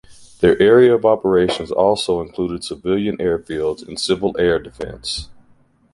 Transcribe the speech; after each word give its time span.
Their 0.39 0.59
area 0.59 0.95
of 0.95 1.05
operations 1.05 1.69
also 1.69 2.21
included 2.21 2.63
civilian 2.63 3.17
airfields 3.19 3.87
and 3.87 3.99
Civil 4.01 4.35
Air 4.39 4.57
Defense. 4.57 5.29